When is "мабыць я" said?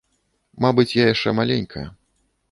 0.63-1.05